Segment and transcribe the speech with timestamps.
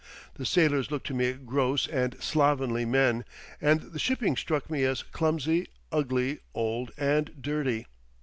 [0.33, 3.23] The sailors looked to me gross and slovenly men,
[3.61, 7.85] and the shipping struck me as clumsy, ugly, old, and dirty.